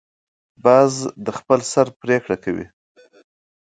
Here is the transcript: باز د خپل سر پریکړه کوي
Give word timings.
باز 0.63 0.93
د 1.25 1.27
خپل 1.37 1.59
سر 1.71 1.87
پریکړه 2.01 2.37
کوي 2.43 2.65